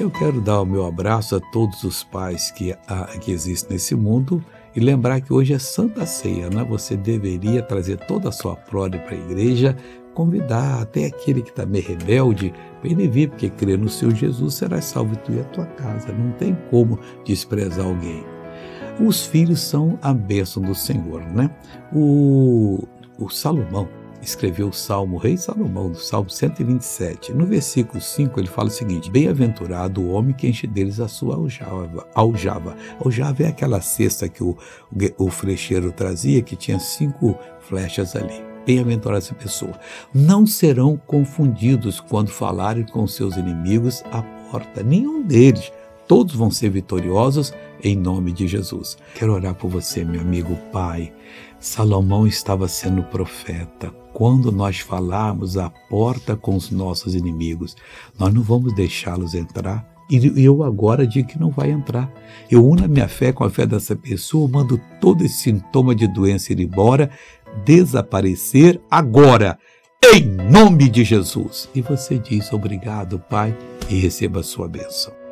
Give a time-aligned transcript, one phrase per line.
[0.00, 3.96] eu quero dar o meu abraço a todos os pais que, a, que existem nesse
[3.96, 4.44] mundo
[4.74, 6.64] e lembrar que hoje é Santa Ceia, né?
[6.64, 9.76] Você deveria trazer toda a sua prole para a igreja,
[10.14, 14.54] convidar até aquele que está meio rebelde para ele vir, porque crer no seu Jesus
[14.54, 16.12] será salvo tu e a tua casa.
[16.12, 18.24] Não tem como desprezar alguém.
[19.00, 21.50] Os filhos são a bênção do Senhor, né?
[21.92, 22.86] O,
[23.18, 23.88] o Salomão,
[24.22, 27.32] escreveu o Salmo, o rei Salomão, do Salmo 127.
[27.32, 31.36] No versículo 5 ele fala o seguinte: Bem-aventurado o homem que enche deles a sua
[31.36, 32.06] aljava.
[32.14, 34.56] Aljava, aljava é aquela cesta que o,
[35.18, 38.42] o, o frecheiro trazia, que tinha cinco flechas ali.
[38.66, 39.78] Bem-aventurada essa pessoa.
[40.12, 45.72] Não serão confundidos quando falarem com seus inimigos à porta, nenhum deles.
[46.08, 47.52] Todos vão ser vitoriosos
[47.84, 48.96] em nome de Jesus.
[49.14, 51.12] Quero orar por você, meu amigo Pai.
[51.60, 57.76] Salomão estava sendo profeta quando nós falarmos à porta com os nossos inimigos,
[58.18, 59.88] nós não vamos deixá-los entrar.
[60.10, 62.12] E eu agora digo que não vai entrar.
[62.50, 66.08] Eu uno a minha fé com a fé dessa pessoa, mando todo esse sintoma de
[66.08, 67.10] doença ir embora,
[67.64, 69.56] desaparecer agora,
[70.12, 71.68] em nome de Jesus.
[71.72, 73.56] E você diz obrigado, Pai,
[73.88, 75.27] e receba a sua bênção.